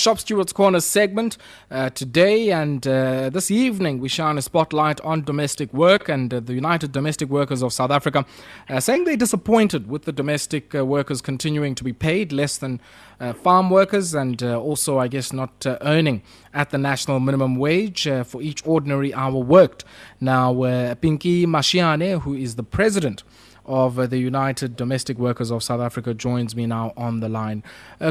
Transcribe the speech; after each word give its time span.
Shop 0.00 0.18
Stewards 0.18 0.54
Corner 0.54 0.80
segment 0.80 1.36
uh, 1.70 1.90
today 1.90 2.50
and 2.50 2.86
uh, 2.86 3.28
this 3.28 3.50
evening. 3.50 3.98
We 4.00 4.08
shine 4.08 4.38
a 4.38 4.42
spotlight 4.42 4.98
on 5.02 5.24
domestic 5.24 5.74
work 5.74 6.08
and 6.08 6.32
uh, 6.32 6.40
the 6.40 6.54
United 6.54 6.90
Domestic 6.90 7.28
Workers 7.28 7.62
of 7.62 7.74
South 7.74 7.90
Africa 7.90 8.24
uh, 8.70 8.80
saying 8.80 9.04
they're 9.04 9.14
disappointed 9.14 9.90
with 9.90 10.06
the 10.06 10.12
domestic 10.12 10.74
uh, 10.74 10.86
workers 10.86 11.20
continuing 11.20 11.74
to 11.74 11.84
be 11.84 11.92
paid 11.92 12.32
less 12.32 12.56
than 12.56 12.80
uh, 13.20 13.34
farm 13.34 13.68
workers 13.68 14.14
and 14.14 14.42
also, 14.42 14.98
I 14.98 15.06
guess, 15.06 15.34
not 15.34 15.66
earning 15.82 16.22
at 16.54 16.70
the 16.70 16.78
national 16.78 17.20
minimum 17.20 17.56
wage 17.56 18.08
for 18.24 18.40
each 18.40 18.66
ordinary 18.66 19.12
hour 19.12 19.36
worked. 19.36 19.84
Now, 20.18 20.94
Pinky 20.94 21.44
Mashiane, 21.44 22.22
who 22.22 22.32
is 22.32 22.56
the 22.56 22.62
president 22.62 23.22
of 23.66 23.96
the 24.08 24.16
United 24.16 24.76
Domestic 24.76 25.18
Workers 25.18 25.50
of 25.50 25.62
South 25.62 25.82
Africa, 25.82 26.14
joins 26.14 26.56
me 26.56 26.64
now 26.64 26.94
on 26.96 27.20
the 27.20 27.28
line. 27.28 27.62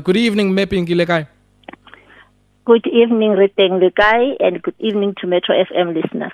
good 0.03 0.17
evening, 0.17 0.51
Mepinki 0.51 0.89
Lekai. 0.89 1.27
Good 2.69 2.85
evening, 2.85 3.31
Riteng 3.31 3.81
Lukai, 3.81 4.35
and 4.39 4.61
good 4.61 4.75
evening 4.77 5.15
to 5.21 5.25
Metro 5.25 5.55
FM 5.55 5.95
listeners. 5.95 6.33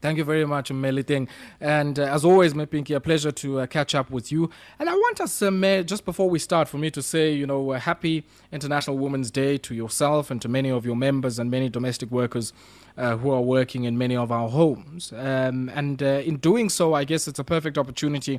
Thank 0.00 0.16
you 0.16 0.22
very 0.22 0.44
much, 0.44 0.70
Meliteng. 0.70 1.26
And 1.60 1.98
uh, 1.98 2.04
as 2.04 2.24
always, 2.24 2.54
Mepinki, 2.54 2.94
a 2.94 3.00
pleasure 3.00 3.32
to 3.32 3.58
uh, 3.58 3.66
catch 3.66 3.92
up 3.92 4.08
with 4.08 4.30
you. 4.30 4.48
And 4.78 4.88
I 4.88 4.94
want 4.94 5.20
us, 5.20 5.42
uh, 5.42 5.82
just 5.84 6.04
before 6.04 6.30
we 6.30 6.38
start, 6.38 6.68
for 6.68 6.78
me 6.78 6.92
to 6.92 7.02
say, 7.02 7.32
you 7.32 7.48
know, 7.48 7.72
a 7.72 7.80
happy 7.80 8.24
International 8.52 8.96
Women's 8.96 9.32
Day 9.32 9.58
to 9.58 9.74
yourself 9.74 10.30
and 10.30 10.40
to 10.40 10.48
many 10.48 10.70
of 10.70 10.86
your 10.86 10.94
members 10.94 11.36
and 11.40 11.50
many 11.50 11.68
domestic 11.68 12.12
workers 12.12 12.52
uh, 12.96 13.16
who 13.16 13.32
are 13.32 13.42
working 13.42 13.82
in 13.82 13.98
many 13.98 14.14
of 14.14 14.30
our 14.30 14.48
homes. 14.48 15.12
Um, 15.16 15.68
and 15.74 16.00
uh, 16.00 16.22
in 16.24 16.36
doing 16.36 16.68
so, 16.68 16.94
I 16.94 17.02
guess 17.02 17.26
it's 17.26 17.40
a 17.40 17.44
perfect 17.44 17.76
opportunity 17.76 18.38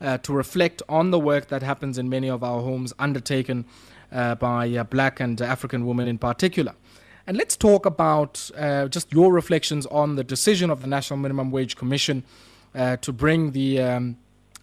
uh, 0.00 0.18
to 0.18 0.32
reflect 0.32 0.82
on 0.88 1.12
the 1.12 1.20
work 1.20 1.46
that 1.50 1.62
happens 1.62 1.98
in 1.98 2.08
many 2.08 2.28
of 2.28 2.42
our 2.42 2.60
homes 2.62 2.92
undertaken 2.98 3.64
uh, 3.64 3.93
by 4.34 4.70
uh, 4.76 4.84
black 4.84 5.20
and 5.20 5.40
African 5.40 5.86
women 5.86 6.08
in 6.08 6.18
particular. 6.18 6.74
And 7.26 7.36
let's 7.36 7.56
talk 7.56 7.86
about 7.86 8.50
uh, 8.56 8.88
just 8.88 9.12
your 9.12 9.32
reflections 9.32 9.86
on 9.86 10.16
the 10.16 10.24
decision 10.24 10.70
of 10.70 10.82
the 10.82 10.86
National 10.86 11.18
Minimum 11.18 11.50
Wage 11.50 11.74
Commission 11.74 12.22
uh, 12.74 12.96
to 12.98 13.12
bring 13.12 13.52
the 13.52 13.80
um, 13.80 14.16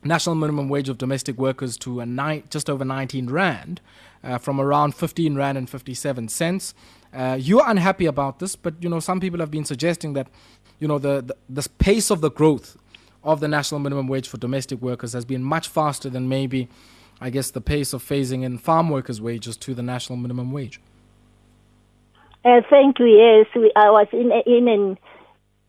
national 0.04 0.36
minimum 0.36 0.70
wage 0.70 0.90
of 0.90 0.98
domestic 0.98 1.38
workers 1.38 1.78
to 1.78 2.00
a 2.00 2.06
ni- 2.06 2.44
just 2.50 2.70
over 2.70 2.84
19 2.86 3.30
rand 3.30 3.82
uh, 4.24 4.38
from 4.38 4.60
around 4.60 4.96
15 4.96 5.36
rand 5.36 5.58
and 5.58 5.70
57 5.70 6.28
cents. 6.28 6.74
Uh, 7.14 7.38
you're 7.40 7.68
unhappy 7.68 8.06
about 8.06 8.40
this, 8.40 8.56
but 8.56 8.74
you 8.82 8.90
know 8.90 9.00
some 9.00 9.20
people 9.20 9.40
have 9.40 9.52
been 9.52 9.66
suggesting 9.66 10.14
that 10.14 10.28
you 10.80 10.88
know 10.88 10.98
the, 10.98 11.22
the 11.22 11.36
the 11.50 11.70
pace 11.78 12.10
of 12.10 12.22
the 12.22 12.32
growth 12.32 12.78
of 13.24 13.40
the 13.40 13.48
national 13.48 13.80
minimum 13.80 14.08
wage 14.08 14.28
for 14.28 14.38
domestic 14.38 14.82
workers 14.82 15.14
has 15.14 15.26
been 15.26 15.44
much 15.44 15.68
faster 15.68 16.10
than 16.10 16.28
maybe 16.28 16.68
I 17.22 17.30
guess, 17.30 17.52
the 17.52 17.62
pace 17.62 17.94
of 17.94 18.04
phasing 18.04 18.44
in 18.44 18.58
farm 18.58 18.90
workers' 18.90 19.22
wages 19.22 19.56
to 19.58 19.76
the 19.76 19.84
national 19.84 20.18
minimum 20.18 20.52
wage? 20.52 20.82
Uh, 22.44 22.62
thank 22.68 22.98
you. 22.98 23.06
Yes, 23.06 23.46
we, 23.56 23.72
I 23.76 23.92
was 23.92 24.08
in 24.12 24.32
in 24.48 24.68
an, 24.68 24.98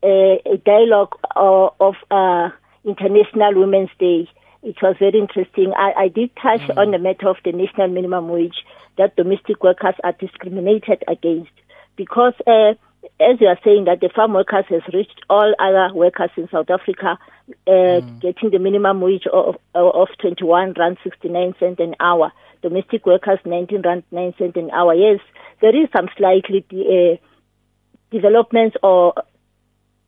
uh, 0.01 0.51
a 0.51 0.57
dialogue 0.57 1.15
of, 1.35 1.73
of 1.79 1.95
uh, 2.09 2.49
International 2.83 3.53
Women's 3.53 3.91
Day. 3.99 4.27
It 4.63 4.81
was 4.81 4.95
very 4.97 5.19
interesting. 5.19 5.71
I, 5.77 5.93
I 6.05 6.07
did 6.07 6.31
touch 6.41 6.61
mm. 6.61 6.77
on 6.77 6.91
the 6.91 6.97
matter 6.97 7.29
of 7.29 7.37
the 7.45 7.51
national 7.51 7.89
minimum 7.89 8.29
wage 8.29 8.65
that 8.97 9.15
domestic 9.15 9.63
workers 9.63 9.95
are 10.03 10.13
discriminated 10.13 11.03
against 11.07 11.51
because, 11.95 12.33
uh, 12.47 12.73
as 13.19 13.39
you 13.39 13.47
are 13.47 13.59
saying, 13.63 13.85
that 13.85 13.99
the 13.99 14.09
farm 14.09 14.33
workers 14.33 14.65
has 14.69 14.81
reached 14.93 15.21
all 15.29 15.53
other 15.59 15.93
workers 15.93 16.29
in 16.37 16.47
South 16.49 16.69
Africa 16.69 17.17
uh, 17.67 17.71
mm. 17.71 18.21
getting 18.21 18.49
the 18.51 18.59
minimum 18.59 19.01
wage 19.01 19.27
of, 19.31 19.55
of 19.75 20.07
21 20.19 20.73
rand 20.77 20.97
69 21.03 21.55
cent 21.59 21.79
an 21.79 21.95
hour. 21.99 22.31
Domestic 22.61 23.05
workers 23.05 23.39
19 23.45 23.81
rand 23.81 24.03
9 24.11 24.33
cent 24.37 24.55
an 24.55 24.71
hour. 24.71 24.93
Yes, 24.93 25.19
there 25.61 25.75
is 25.75 25.89
some 25.95 26.07
slightly 26.17 26.65
uh, 26.71 27.17
developments 28.11 28.77
or 28.81 29.13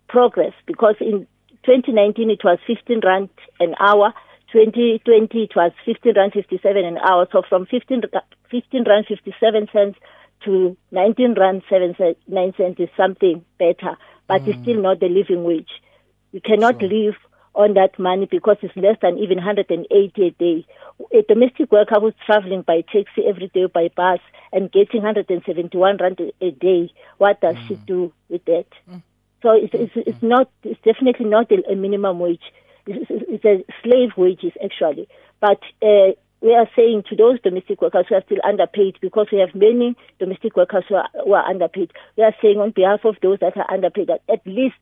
progress 0.07 0.53
because 0.65 0.95
in 1.01 1.27
2019 1.65 2.29
it 2.29 2.43
was 2.43 2.59
15 2.67 3.01
rand 3.03 3.29
an 3.59 3.75
hour. 3.79 4.13
2020 4.53 5.43
it 5.43 5.55
was 5.55 5.71
15 5.85 6.13
rand 6.15 6.33
57 6.33 6.85
an 6.85 6.97
hour. 6.97 7.27
So 7.31 7.41
from 7.47 7.65
15, 7.65 8.03
15 8.49 8.83
rand 8.87 9.05
57 9.07 9.67
cents 9.73 9.97
to 10.43 10.77
19 10.91 11.35
rand 11.39 11.63
7 11.69 11.95
9 12.27 12.53
cents 12.57 12.79
is 12.79 12.89
something 12.97 13.43
better, 13.57 13.97
but 14.27 14.41
mm. 14.41 14.47
it's 14.47 14.61
still 14.61 14.81
not 14.81 14.99
the 14.99 15.07
living 15.07 15.43
wage. 15.43 15.81
You 16.31 16.41
cannot 16.41 16.79
sure. 16.79 16.89
live 16.89 17.15
on 17.55 17.73
that 17.75 17.97
money 17.97 18.27
because 18.29 18.57
it's 18.61 18.75
less 18.75 18.97
than 19.01 19.17
even 19.17 19.37
180 19.37 20.27
a 20.27 20.31
day. 20.31 20.65
A 21.13 21.21
domestic 21.27 21.71
worker 21.71 21.99
who's 21.99 22.13
traveling 22.25 22.61
by 22.61 22.81
taxi 22.81 23.25
every 23.27 23.49
day 23.53 23.65
by 23.65 23.89
bus 23.95 24.19
and 24.51 24.71
getting 24.71 25.01
171 25.01 25.97
rand 25.97 26.19
a 26.41 26.51
day, 26.51 26.91
what 27.17 27.39
does 27.41 27.55
mm. 27.55 27.67
she 27.67 27.75
do 27.87 28.13
with 28.29 28.43
that? 28.45 28.67
Mm. 28.89 29.01
So 29.41 29.51
it's, 29.51 29.73
it's, 29.73 29.93
it's 29.95 30.23
not, 30.23 30.49
it's 30.63 30.81
definitely 30.83 31.27
not 31.27 31.51
a, 31.51 31.71
a 31.71 31.75
minimum 31.75 32.19
wage. 32.19 32.41
It's, 32.87 33.05
it's, 33.09 33.45
a 33.45 33.63
slave 33.83 34.11
wages 34.17 34.53
actually. 34.63 35.07
But 35.39 35.59
uh, 35.81 36.11
we 36.45 36.53
are 36.53 36.69
saying 36.75 37.01
to 37.09 37.15
those 37.15 37.41
domestic 37.41 37.81
workers 37.81 38.05
who 38.07 38.13
are 38.13 38.23
still 38.23 38.37
underpaid, 38.47 38.99
because 39.01 39.25
we 39.31 39.39
have 39.39 39.55
many 39.55 39.95
domestic 40.19 40.55
workers 40.55 40.83
who 40.87 40.93
are, 40.93 41.09
who 41.25 41.33
are 41.33 41.49
underpaid, 41.49 41.91
we 42.15 42.23
are 42.23 42.35
saying 42.39 42.59
on 42.59 42.69
behalf 42.69 42.99
of 43.03 43.15
those 43.23 43.39
that 43.41 43.57
are 43.57 43.73
underpaid 43.73 44.09
that 44.09 44.21
at 44.31 44.45
least 44.45 44.75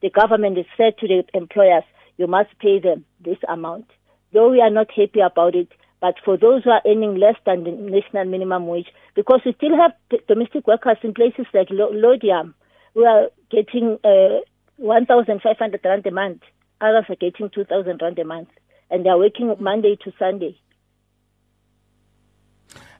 the 0.00 0.08
government 0.08 0.56
has 0.56 0.64
said 0.78 0.96
to 0.98 1.06
the 1.06 1.22
employers, 1.34 1.84
you 2.16 2.26
must 2.26 2.58
pay 2.58 2.78
them 2.80 3.04
this 3.22 3.36
amount. 3.48 3.84
Though 4.32 4.50
we 4.50 4.62
are 4.62 4.70
not 4.70 4.90
happy 4.90 5.20
about 5.20 5.54
it, 5.54 5.68
but 6.00 6.14
for 6.24 6.38
those 6.38 6.64
who 6.64 6.70
are 6.70 6.80
earning 6.86 7.16
less 7.16 7.36
than 7.44 7.64
the 7.64 7.72
national 7.72 8.24
minimum 8.24 8.66
wage, 8.66 8.88
because 9.14 9.42
we 9.44 9.52
still 9.58 9.76
have 9.76 9.92
domestic 10.26 10.66
workers 10.66 10.96
in 11.02 11.12
places 11.12 11.44
like 11.52 11.68
Lodium 11.68 12.54
who 12.94 13.04
are 13.04 13.28
getting 13.50 13.98
uh, 14.04 14.40
1,500 14.78 15.80
rand 15.84 16.06
a 16.06 16.10
month, 16.10 16.40
others 16.80 17.04
are 17.10 17.16
getting 17.16 17.50
2,000 17.50 18.00
rand 18.00 18.18
a 18.18 18.24
month, 18.24 18.48
and 18.90 19.04
they 19.04 19.10
are 19.10 19.18
working 19.18 19.54
Monday 19.60 19.98
to 20.02 20.10
Sunday. 20.18 20.56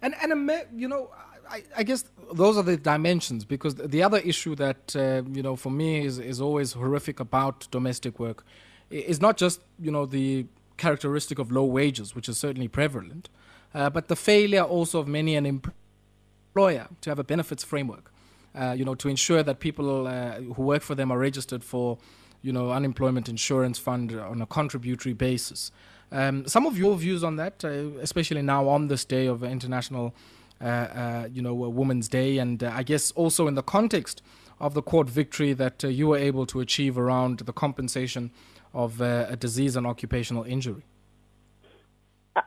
And, 0.05 0.15
and 0.23 0.53
you 0.77 0.87
know, 0.87 1.11
I, 1.49 1.63
I, 1.79 1.83
guess 1.83 2.05
those 2.31 2.59
are 2.59 2.63
the 2.63 2.77
dimensions 2.77 3.47
because 3.47 3.75
the 3.77 4.03
other 4.03 4.19
issue 4.19 4.55
that 4.57 4.95
uh, 4.95 5.23
you 5.33 5.43
know 5.43 5.57
for 5.57 5.71
me 5.71 6.05
is 6.05 6.19
is 6.19 6.41
always 6.41 6.73
horrific 6.73 7.21
about 7.21 7.67
domestic 7.71 8.19
work 8.19 8.45
is 8.91 9.21
not 9.21 9.39
just 9.39 9.61
you 9.81 9.91
know 9.91 10.05
the 10.05 10.47
characteristic 10.77 11.39
of 11.39 11.51
low 11.51 11.65
wages, 11.65 12.15
which 12.15 12.29
is 12.29 12.37
certainly 12.37 12.69
prevalent, 12.69 13.29
uh, 13.75 13.89
but 13.89 14.09
the 14.09 14.17
failure 14.17 14.63
also 14.63 14.99
of 14.99 15.09
many 15.09 15.37
an 15.37 15.47
employer 15.47 16.89
to 17.01 17.11
have 17.11 17.19
a 17.19 17.25
benefits 17.25 17.65
framework. 17.65 18.11
Uh, 18.55 18.73
you 18.79 18.85
know, 18.85 18.95
to 18.95 19.09
ensure 19.09 19.43
that 19.43 19.59
people 19.59 20.07
uh, 20.07 20.35
who 20.55 20.63
work 20.63 20.83
for 20.83 20.95
them 20.95 21.11
are 21.11 21.19
registered 21.19 21.65
for, 21.65 21.99
you 22.45 22.53
know, 22.53 22.71
unemployment 22.71 23.29
insurance 23.29 23.79
fund 23.79 24.13
on 24.13 24.43
a 24.43 24.47
contributory 24.47 25.15
basis. 25.15 25.73
Um, 26.13 26.47
some 26.47 26.67
of 26.67 26.77
your 26.77 26.95
views 26.97 27.25
on 27.25 27.37
that, 27.37 27.65
uh, 27.65 27.69
especially 28.01 28.43
now 28.43 28.69
on 28.69 28.89
this 28.89 29.05
day 29.05 29.27
of 29.27 29.43
International 29.43 30.15
uh, 30.61 30.65
uh, 30.65 31.29
you 31.33 31.43
know, 31.43 31.55
Women's 31.55 32.07
Day, 32.07 32.39
and 32.39 32.63
uh, 32.63 32.71
I 32.73 32.83
guess 32.83 33.11
also 33.13 33.49
in 33.49 33.55
the 33.55 33.63
context 33.63 34.23
of 34.61 34.75
the 34.75 34.83
court 34.83 35.09
victory 35.09 35.53
that 35.55 35.83
you 35.83 36.09
were 36.09 36.19
able 36.19 36.47
to 36.47 36.61
achieve 36.61 36.97
around 36.97 37.41
the 37.41 37.53
compensation 37.53 38.31
of 38.73 39.01
a 39.01 39.37
disease 39.37 39.75
and 39.77 39.87
occupational 39.87 40.45
injury. 40.45 40.83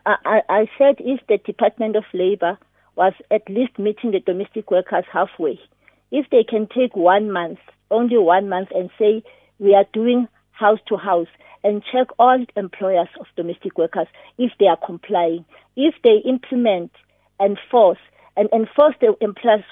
I, 0.05 0.41
I 0.49 0.69
said 0.77 0.95
if 0.99 1.19
the 1.27 1.37
Department 1.37 1.95
of 1.95 2.03
Labor 2.13 2.57
was 2.95 3.13
at 3.29 3.47
least 3.49 3.77
meeting 3.77 4.11
the 4.11 4.19
domestic 4.19 4.71
workers 4.71 5.05
halfway, 5.11 5.59
if 6.11 6.29
they 6.29 6.43
can 6.43 6.67
take 6.67 6.95
one 6.95 7.31
month, 7.31 7.59
only 7.91 8.17
one 8.17 8.49
month, 8.49 8.69
and 8.73 8.89
say 8.97 9.23
we 9.59 9.75
are 9.75 9.85
doing 9.93 10.27
house 10.51 10.79
to 10.87 10.97
house 10.97 11.27
and 11.63 11.83
check 11.91 12.07
all 12.19 12.43
employers 12.55 13.09
of 13.19 13.25
domestic 13.35 13.77
workers 13.77 14.07
if 14.37 14.51
they 14.59 14.67
are 14.67 14.77
complying. 14.77 15.45
If 15.75 15.95
they 16.03 16.21
implement 16.27 16.91
enforce 17.39 17.99
and 18.35 18.49
enforce 18.53 18.95
the 19.01 19.15
employers 19.21 19.63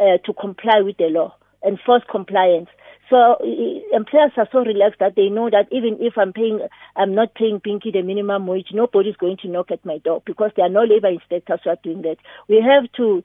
uh, 0.00 0.18
to 0.24 0.32
comply 0.32 0.80
with 0.80 0.96
the 0.96 1.04
law, 1.04 1.34
enforce 1.66 2.02
compliance. 2.10 2.68
So 3.08 3.36
employers 3.92 4.32
are 4.36 4.48
so 4.50 4.58
relaxed 4.58 4.98
that 4.98 5.14
they 5.14 5.28
know 5.28 5.48
that 5.48 5.68
even 5.70 5.98
if 6.00 6.18
I'm 6.18 6.32
paying, 6.32 6.60
I'm 6.96 7.14
not 7.14 7.34
paying 7.34 7.60
Pinky 7.60 7.92
the 7.92 8.02
minimum 8.02 8.46
wage, 8.46 8.68
nobody's 8.72 9.16
going 9.16 9.36
to 9.42 9.48
knock 9.48 9.70
at 9.70 9.84
my 9.84 9.98
door 9.98 10.22
because 10.26 10.50
there 10.56 10.66
are 10.66 10.70
no 10.70 10.82
labor 10.82 11.08
inspectors 11.08 11.60
who 11.62 11.70
are 11.70 11.78
doing 11.82 12.02
that. 12.02 12.16
We 12.48 12.60
have 12.60 12.90
to 12.96 13.22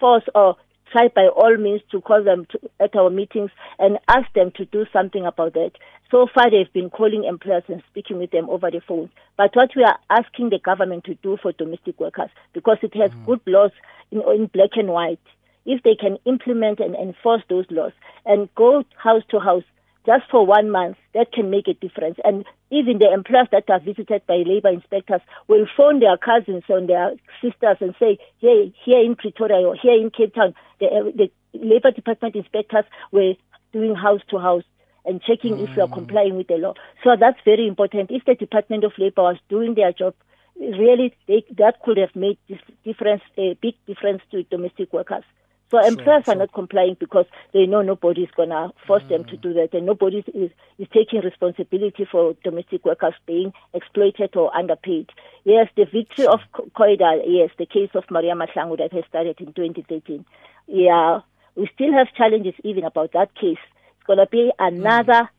force 0.00 0.24
or 0.34 0.56
try 0.92 1.08
by 1.08 1.26
all 1.26 1.56
means 1.56 1.80
to 1.90 2.00
call 2.00 2.22
them 2.22 2.46
to, 2.50 2.60
at 2.78 2.94
our 2.94 3.10
meetings 3.10 3.50
and 3.78 3.98
ask 4.08 4.32
them 4.34 4.52
to 4.56 4.64
do 4.66 4.84
something 4.92 5.24
about 5.26 5.54
that. 5.54 5.72
So 6.10 6.28
far, 6.32 6.50
they've 6.50 6.72
been 6.72 6.90
calling 6.90 7.24
employers 7.24 7.64
and 7.68 7.82
speaking 7.90 8.18
with 8.18 8.30
them 8.30 8.50
over 8.50 8.70
the 8.70 8.82
phone. 8.86 9.10
But 9.38 9.56
what 9.56 9.70
we 9.74 9.82
are 9.82 9.98
asking 10.10 10.50
the 10.50 10.58
government 10.58 11.04
to 11.04 11.14
do 11.14 11.38
for 11.40 11.52
domestic 11.52 11.98
workers, 11.98 12.28
because 12.52 12.76
it 12.82 12.94
has 12.94 13.10
mm. 13.10 13.24
good 13.24 13.40
laws 13.46 13.70
in, 14.10 14.20
in 14.20 14.46
black 14.46 14.76
and 14.76 14.88
white, 14.88 15.18
if 15.64 15.82
they 15.82 15.94
can 15.94 16.18
implement 16.26 16.80
and 16.80 16.94
enforce 16.94 17.42
those 17.48 17.66
laws 17.70 17.92
and 18.26 18.54
go 18.54 18.84
house 18.96 19.22
to 19.30 19.40
house, 19.40 19.64
just 20.04 20.24
for 20.30 20.44
one 20.44 20.70
month, 20.70 20.96
that 21.14 21.32
can 21.32 21.50
make 21.50 21.68
a 21.68 21.74
difference. 21.74 22.18
And 22.24 22.44
even 22.70 22.98
the 22.98 23.12
employers 23.12 23.48
that 23.52 23.70
are 23.70 23.80
visited 23.80 24.26
by 24.26 24.42
labor 24.44 24.70
inspectors 24.70 25.20
will 25.48 25.66
phone 25.76 26.00
their 26.00 26.16
cousins 26.16 26.64
and 26.68 26.88
their 26.88 27.12
sisters 27.40 27.76
and 27.80 27.94
say, 27.98 28.18
hey, 28.38 28.72
here 28.84 29.00
in 29.00 29.14
Pretoria 29.14 29.66
or 29.66 29.76
here 29.80 29.94
in 29.94 30.10
Cape 30.10 30.34
Town, 30.34 30.54
the, 30.80 31.12
the 31.14 31.30
labor 31.58 31.90
department 31.90 32.34
inspectors 32.34 32.84
were 33.12 33.34
doing 33.72 33.94
house 33.94 34.20
to 34.30 34.38
house 34.38 34.64
and 35.04 35.22
checking 35.22 35.56
mm. 35.56 35.68
if 35.68 35.76
you 35.76 35.82
are 35.82 35.88
complying 35.88 36.36
with 36.36 36.48
the 36.48 36.54
law. 36.54 36.74
So 37.04 37.16
that's 37.18 37.38
very 37.44 37.66
important. 37.66 38.10
If 38.10 38.24
the 38.24 38.34
Department 38.34 38.84
of 38.84 38.92
Labor 38.98 39.22
was 39.22 39.36
doing 39.48 39.74
their 39.74 39.92
job, 39.92 40.14
really 40.56 41.14
they, 41.26 41.44
that 41.58 41.82
could 41.82 41.96
have 41.96 42.14
made 42.14 42.38
this 42.48 42.58
difference, 42.84 43.22
a 43.36 43.56
big 43.60 43.74
difference 43.86 44.22
to 44.30 44.42
domestic 44.44 44.92
workers. 44.92 45.24
So 45.72 45.78
sure, 45.80 45.88
employers 45.88 46.24
sure. 46.26 46.34
are 46.34 46.38
not 46.38 46.52
complying 46.52 46.98
because 47.00 47.24
they 47.54 47.64
know 47.64 47.80
nobody 47.80 48.24
is 48.24 48.30
going 48.36 48.50
to 48.50 48.72
force 48.86 49.02
mm. 49.04 49.08
them 49.08 49.24
to 49.24 49.36
mm. 49.38 49.40
do 49.40 49.54
that, 49.54 49.72
and 49.72 49.86
nobody 49.86 50.18
is, 50.18 50.50
is 50.78 50.88
taking 50.92 51.22
responsibility 51.22 52.06
for 52.10 52.34
domestic 52.44 52.84
workers 52.84 53.14
being 53.26 53.54
exploited 53.72 54.36
or 54.36 54.54
underpaid. 54.54 55.08
Yes, 55.44 55.68
the 55.74 55.86
victory 55.86 56.26
sure. 56.26 56.30
of 56.30 56.40
COIDA, 56.76 57.22
yes, 57.26 57.48
the 57.58 57.64
case 57.64 57.88
of 57.94 58.04
Maria 58.10 58.34
Mahlangu 58.34 58.76
that 58.76 58.92
has 58.92 59.04
started 59.08 59.40
in 59.40 59.54
2013. 59.54 60.26
Yeah, 60.66 61.20
we 61.56 61.70
still 61.74 61.92
have 61.94 62.12
challenges 62.14 62.54
even 62.62 62.84
about 62.84 63.12
that 63.14 63.34
case. 63.34 63.56
It's 63.96 64.06
going 64.06 64.18
to 64.18 64.26
be 64.26 64.52
another 64.58 65.30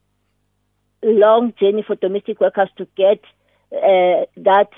mm. 1.04 1.20
long 1.20 1.54
journey 1.60 1.84
for 1.86 1.96
domestic 1.96 2.42
workers 2.42 2.70
to 2.78 2.88
get 2.98 3.22
uh, 3.72 4.26
that 4.38 4.70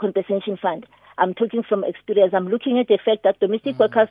compensation 0.00 0.56
fund. 0.56 0.86
I'm 1.18 1.34
talking 1.34 1.62
from 1.68 1.84
experience. 1.84 2.32
I'm 2.34 2.48
looking 2.48 2.78
at 2.78 2.88
the 2.88 2.98
fact 3.04 3.24
that 3.24 3.40
domestic 3.40 3.76
mm. 3.76 3.80
workers, 3.80 4.08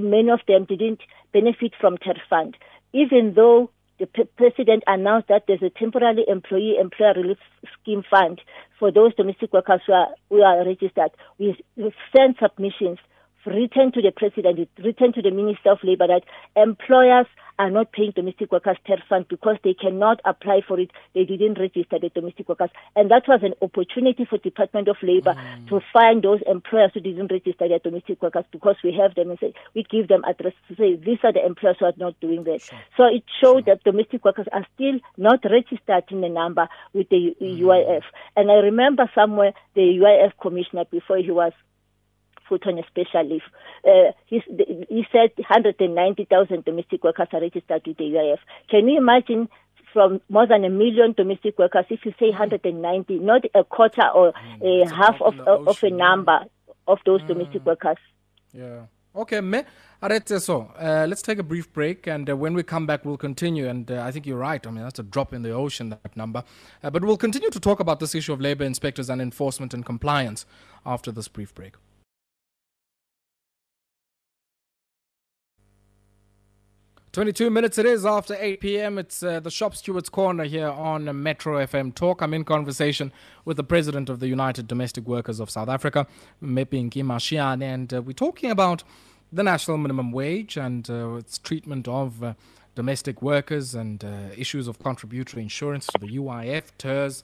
many 0.00 0.30
of 0.30 0.40
them 0.46 0.64
didn't 0.64 1.00
benefit 1.32 1.72
from 1.80 1.98
TERS 1.98 2.20
fund, 2.30 2.56
even 2.92 3.34
though 3.34 3.70
the 3.98 4.06
p- 4.06 4.28
president 4.36 4.82
announced 4.86 5.28
that 5.28 5.44
there's 5.46 5.62
a 5.62 5.70
temporary 5.70 6.24
employee 6.26 6.76
employer 6.80 7.14
relief 7.14 7.38
scheme 7.80 8.02
fund 8.08 8.40
for 8.78 8.90
those 8.90 9.14
domestic 9.14 9.52
workers 9.52 9.80
who 9.86 9.92
are, 9.92 10.08
who 10.30 10.42
are 10.42 10.64
registered. 10.64 11.10
We, 11.38 11.56
we 11.76 11.92
sent 12.16 12.38
submissions 12.40 12.98
written 13.46 13.92
to 13.92 14.02
the 14.02 14.12
president, 14.14 14.68
written 14.82 15.12
to 15.12 15.22
the 15.22 15.30
Minister 15.30 15.72
of 15.72 15.78
Labour 15.82 16.06
that 16.08 16.24
employers 16.56 17.26
are 17.58 17.70
not 17.70 17.92
paying 17.92 18.12
domestic 18.14 18.50
workers 18.50 18.76
TERS 18.86 19.00
fund 19.08 19.26
because 19.28 19.56
they 19.62 19.74
cannot 19.74 20.20
apply 20.24 20.60
for 20.66 20.78
it. 20.80 20.90
They 21.14 21.24
didn't 21.24 21.58
register 21.58 21.98
the 22.00 22.08
domestic 22.08 22.48
workers. 22.48 22.70
And 22.96 23.10
that 23.10 23.28
was 23.28 23.40
an 23.42 23.54
opportunity 23.62 24.24
for 24.24 24.38
Department 24.38 24.88
of 24.88 24.96
Labour 25.02 25.34
mm. 25.34 25.68
to 25.68 25.80
find 25.92 26.22
those 26.22 26.40
employers 26.46 26.90
who 26.94 27.00
didn't 27.00 27.30
register 27.30 27.68
their 27.68 27.78
domestic 27.78 28.20
workers 28.22 28.44
because 28.50 28.76
we 28.82 28.92
have 29.00 29.14
them 29.14 29.30
and 29.30 29.38
say, 29.38 29.54
we 29.74 29.84
give 29.84 30.08
them 30.08 30.24
address 30.24 30.54
to 30.68 30.74
say, 30.74 30.96
these 30.96 31.18
are 31.22 31.32
the 31.32 31.44
employers 31.44 31.76
who 31.78 31.86
are 31.86 31.94
not 31.96 32.18
doing 32.20 32.44
that. 32.44 32.60
Sure. 32.62 32.78
So 32.96 33.04
it 33.04 33.22
showed 33.40 33.64
sure. 33.64 33.74
that 33.74 33.84
domestic 33.84 34.24
workers 34.24 34.46
are 34.52 34.66
still 34.74 34.98
not 35.16 35.44
registered 35.44 36.04
in 36.10 36.22
the 36.22 36.28
number 36.28 36.68
with 36.92 37.08
the 37.08 37.36
mm. 37.40 37.60
UIF. 37.60 38.02
And 38.36 38.50
I 38.50 38.54
remember 38.54 39.08
somewhere 39.14 39.52
the 39.74 39.82
UIF 39.82 40.32
commissioner 40.40 40.84
before 40.90 41.18
he 41.18 41.30
was 41.30 41.52
put 42.48 42.66
on 42.66 42.78
a 42.78 42.82
special 42.86 43.28
leave. 43.28 43.42
Uh, 43.84 44.12
he, 44.26 44.42
he 44.88 45.06
said 45.12 45.30
190,000 45.36 46.64
domestic 46.64 47.04
workers 47.04 47.28
are 47.32 47.40
registered 47.40 47.82
with 47.86 47.96
the 47.96 48.04
UIF. 48.04 48.38
Can 48.70 48.88
you 48.88 48.98
imagine 48.98 49.48
from 49.92 50.20
more 50.28 50.46
than 50.46 50.64
a 50.64 50.68
million 50.68 51.12
domestic 51.16 51.58
workers, 51.58 51.86
if 51.88 52.04
you 52.04 52.12
say 52.18 52.30
190, 52.30 53.18
not 53.20 53.44
a 53.54 53.64
quarter 53.64 54.08
or 54.08 54.32
mm, 54.60 54.82
a 54.82 54.94
half 54.94 55.22
of, 55.22 55.38
of 55.40 55.82
a 55.82 55.90
number 55.90 56.40
of 56.86 56.98
those 57.06 57.22
mm. 57.22 57.28
domestic 57.28 57.64
workers. 57.64 57.96
Yeah. 58.52 58.86
Okay, 59.16 59.40
me. 59.40 59.62
So 60.26 60.72
uh, 60.78 61.06
let's 61.08 61.22
take 61.22 61.38
a 61.38 61.42
brief 61.42 61.72
break, 61.72 62.06
and 62.06 62.28
uh, 62.28 62.36
when 62.36 62.52
we 62.52 62.62
come 62.62 62.84
back, 62.86 63.04
we'll 63.04 63.16
continue. 63.16 63.68
And 63.68 63.90
uh, 63.90 64.02
I 64.02 64.10
think 64.10 64.26
you're 64.26 64.36
right. 64.36 64.64
I 64.66 64.70
mean, 64.70 64.82
that's 64.82 64.98
a 64.98 65.04
drop 65.04 65.32
in 65.32 65.42
the 65.42 65.52
ocean, 65.52 65.90
that 65.90 66.16
number. 66.16 66.44
Uh, 66.82 66.90
but 66.90 67.04
we'll 67.04 67.16
continue 67.16 67.48
to 67.48 67.60
talk 67.60 67.80
about 67.80 68.00
this 68.00 68.14
issue 68.14 68.32
of 68.32 68.40
labor 68.40 68.64
inspectors 68.64 69.08
and 69.08 69.22
enforcement 69.22 69.72
and 69.72 69.86
compliance 69.86 70.44
after 70.84 71.10
this 71.10 71.28
brief 71.28 71.54
break. 71.54 71.74
22 77.14 77.48
minutes 77.48 77.78
it 77.78 77.86
is 77.86 78.04
after 78.04 78.36
8 78.40 78.58
p.m. 78.58 78.98
It's 78.98 79.22
uh, 79.22 79.38
the 79.38 79.48
Shop 79.48 79.76
Stewards 79.76 80.08
Corner 80.08 80.42
here 80.42 80.66
on 80.66 81.22
Metro 81.22 81.64
FM 81.64 81.94
Talk. 81.94 82.20
I'm 82.20 82.34
in 82.34 82.42
conversation 82.42 83.12
with 83.44 83.56
the 83.56 83.62
president 83.62 84.10
of 84.10 84.18
the 84.18 84.26
United 84.26 84.66
Domestic 84.66 85.06
Workers 85.06 85.38
of 85.38 85.48
South 85.48 85.68
Africa, 85.68 86.08
Mepinki 86.42 87.04
Mashiane, 87.04 87.62
and 87.62 87.94
uh, 87.94 88.02
we're 88.02 88.14
talking 88.14 88.50
about 88.50 88.82
the 89.32 89.44
national 89.44 89.78
minimum 89.78 90.10
wage 90.10 90.56
and 90.56 90.90
uh, 90.90 91.14
its 91.14 91.38
treatment 91.38 91.86
of 91.86 92.20
uh, 92.24 92.34
domestic 92.74 93.22
workers 93.22 93.76
and 93.76 94.04
uh, 94.04 94.30
issues 94.36 94.66
of 94.66 94.80
contributory 94.80 95.40
insurance 95.40 95.86
to 95.86 95.98
the 96.00 96.08
UIF, 96.08 96.72
TERS. 96.78 97.22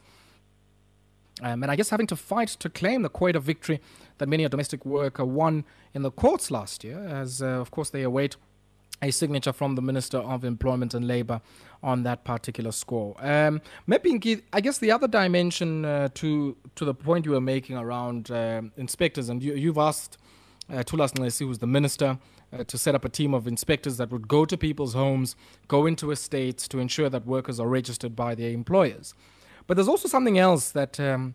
Um, 1.42 1.64
and 1.64 1.72
I 1.72 1.74
guess 1.74 1.90
having 1.90 2.06
to 2.06 2.16
fight 2.16 2.50
to 2.50 2.68
claim 2.68 3.02
the 3.02 3.10
COIDA 3.10 3.40
victory 3.40 3.80
that 4.18 4.28
many 4.28 4.44
a 4.44 4.48
domestic 4.48 4.86
worker 4.86 5.24
won 5.24 5.64
in 5.94 6.02
the 6.02 6.12
courts 6.12 6.52
last 6.52 6.84
year, 6.84 7.04
as 7.08 7.42
uh, 7.42 7.46
of 7.46 7.72
course 7.72 7.90
they 7.90 8.02
await 8.02 8.36
a 9.02 9.10
signature 9.10 9.52
from 9.52 9.74
the 9.74 9.82
Minister 9.82 10.18
of 10.18 10.44
Employment 10.44 10.94
and 10.94 11.06
Labour 11.06 11.40
on 11.82 12.02
that 12.02 12.24
particular 12.24 12.72
score. 12.72 13.16
Um, 13.18 13.62
maybe, 13.86 14.42
I 14.52 14.60
guess, 14.60 14.78
the 14.78 14.92
other 14.92 15.08
dimension 15.08 15.84
uh, 15.84 16.08
to 16.14 16.56
to 16.74 16.84
the 16.84 16.94
point 16.94 17.24
you 17.24 17.32
were 17.32 17.40
making 17.40 17.76
around 17.76 18.30
uh, 18.30 18.62
inspectors, 18.76 19.28
and 19.28 19.42
you, 19.42 19.68
have 19.68 19.78
asked 19.78 20.18
uh, 20.70 20.82
Thulas 20.82 21.12
Nxesi, 21.12 21.46
who's 21.46 21.58
the 21.58 21.66
minister, 21.66 22.18
uh, 22.52 22.64
to 22.64 22.76
set 22.76 22.94
up 22.94 23.04
a 23.04 23.08
team 23.08 23.34
of 23.34 23.46
inspectors 23.46 23.96
that 23.96 24.10
would 24.10 24.28
go 24.28 24.44
to 24.44 24.56
people's 24.56 24.94
homes, 24.94 25.36
go 25.68 25.86
into 25.86 26.10
estates 26.10 26.68
to 26.68 26.78
ensure 26.78 27.08
that 27.08 27.26
workers 27.26 27.58
are 27.58 27.68
registered 27.68 28.14
by 28.14 28.34
their 28.34 28.50
employers. 28.50 29.14
But 29.66 29.74
there's 29.74 29.88
also 29.88 30.08
something 30.08 30.38
else 30.38 30.70
that 30.72 30.98
um, 31.00 31.34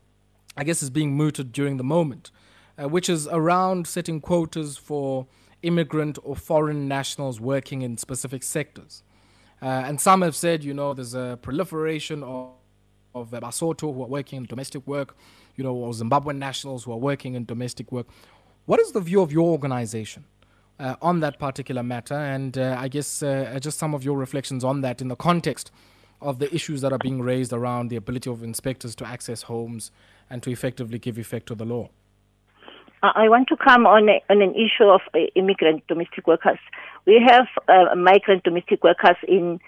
I 0.57 0.63
guess 0.63 0.83
is 0.83 0.89
being 0.89 1.15
mooted 1.15 1.51
during 1.51 1.77
the 1.77 1.83
moment, 1.83 2.31
uh, 2.77 2.89
which 2.89 3.09
is 3.09 3.27
around 3.27 3.87
setting 3.87 4.21
quotas 4.21 4.77
for 4.77 5.27
immigrant 5.65 6.17
or 6.23 6.35
foreign 6.35 6.87
nationals 6.87 7.39
working 7.39 7.81
in 7.81 7.97
specific 7.97 8.43
sectors. 8.43 9.03
Uh, 9.61 9.65
and 9.87 9.99
some 9.99 10.21
have 10.21 10.35
said, 10.35 10.63
you 10.63 10.73
know, 10.73 10.93
there's 10.93 11.15
a 11.15 11.39
proliferation 11.41 12.23
of, 12.23 12.51
of 13.13 13.31
Basotho 13.31 13.93
who 13.93 14.03
are 14.03 14.07
working 14.07 14.37
in 14.37 14.45
domestic 14.45 14.85
work, 14.85 15.15
you 15.55 15.63
know, 15.63 15.73
or 15.73 15.91
Zimbabwean 15.91 16.37
nationals 16.37 16.83
who 16.83 16.91
are 16.91 16.97
working 16.97 17.35
in 17.35 17.45
domestic 17.45 17.91
work. 17.91 18.07
What 18.65 18.79
is 18.79 18.91
the 18.91 18.99
view 18.99 19.21
of 19.21 19.31
your 19.31 19.47
organization 19.47 20.25
uh, 20.79 20.95
on 21.01 21.19
that 21.21 21.39
particular 21.39 21.83
matter? 21.83 22.15
And 22.15 22.57
uh, 22.57 22.75
I 22.77 22.87
guess 22.87 23.23
uh, 23.23 23.57
just 23.61 23.79
some 23.79 23.93
of 23.93 24.03
your 24.03 24.17
reflections 24.17 24.63
on 24.63 24.81
that 24.81 25.01
in 25.01 25.07
the 25.07 25.15
context 25.15 25.71
of 26.21 26.39
the 26.39 26.53
issues 26.53 26.81
that 26.81 26.91
are 26.91 26.97
being 26.97 27.21
raised 27.21 27.53
around 27.53 27.89
the 27.89 27.95
ability 27.95 28.29
of 28.29 28.43
inspectors 28.43 28.95
to 28.95 29.05
access 29.05 29.43
homes 29.43 29.91
and 30.29 30.41
to 30.43 30.51
effectively 30.51 30.99
give 30.99 31.17
effect 31.17 31.47
to 31.47 31.55
the 31.55 31.65
law. 31.65 31.89
I 33.15 33.29
want 33.29 33.47
to 33.49 33.57
come 33.57 33.85
on, 33.85 34.09
a, 34.09 34.21
on 34.29 34.41
an 34.41 34.55
issue 34.55 34.85
of 34.85 35.01
uh, 35.13 35.19
immigrant 35.35 35.85
domestic 35.87 36.27
workers. 36.27 36.59
We 37.05 37.21
have 37.27 37.47
uh, 37.67 37.95
migrant 37.95 38.43
domestic 38.43 38.83
workers 38.83 39.17
in 39.27 39.59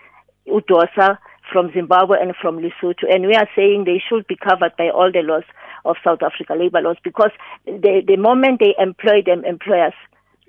UDOSA 0.48 1.18
from 1.52 1.72
Zimbabwe 1.74 2.18
and 2.22 2.34
from 2.42 2.58
Lesotho, 2.60 3.04
and 3.10 3.26
we 3.26 3.36
are 3.36 3.48
saying 3.56 3.84
they 3.86 4.02
should 4.08 4.28
be 4.28 4.36
covered 4.36 4.76
by 4.78 4.90
all 4.90 5.12
the 5.12 5.22
laws 5.22 5.44
of 5.86 5.96
South 6.04 6.20
Africa 6.22 6.54
labor 6.58 6.82
laws 6.82 6.98
because 7.04 7.32
the, 7.66 8.02
the 8.06 8.18
moment 8.18 8.60
they 8.60 8.76
employ 8.78 9.22
them 9.26 9.46
employers, 9.46 9.94